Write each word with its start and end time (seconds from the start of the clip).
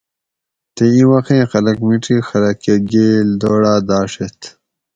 تے 0.75 0.85
اِیں 0.93 1.07
وخیں 1.11 1.43
خلق 1.51 1.77
مِڄیک 1.87 2.21
خلق 2.29 2.55
کہ 2.63 2.75
گیل 2.91 3.27
دوڑاۤ 3.41 3.81
داڛیت 3.87 4.39